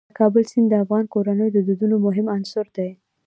[0.09, 2.89] د کابل سیند د افغان کورنیو د دودونو مهم عنصر دی.